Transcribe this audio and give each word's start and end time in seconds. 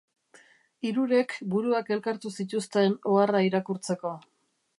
Hirurek 0.89 1.35
buruak 1.55 1.93
elkartu 1.97 2.33
zituzten 2.41 2.97
oharra 3.13 3.45
irakurtzeko. 3.51 4.17